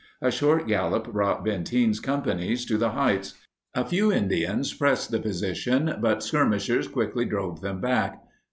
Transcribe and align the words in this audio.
A 0.19 0.31
short 0.31 0.67
gallop 0.67 1.13
brought 1.13 1.45
Benteen's 1.45 1.99
companies 1.99 2.65
to 2.65 2.75
the 2.75 2.89
heights. 2.93 3.35
A 3.75 3.85
few 3.85 4.11
Indians 4.11 4.73
pressed 4.73 5.11
the 5.11 5.19
position, 5.19 5.95
but 6.01 6.23
skirmishers 6.23 6.87
quickly 6.87 7.23
drove 7.23 7.61
them 7.61 7.79
back. 7.79 8.19